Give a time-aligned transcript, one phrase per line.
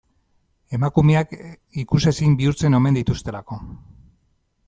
[0.77, 1.35] Emakumeak
[1.83, 3.61] ikusezin bihurtzen omen dituztelako.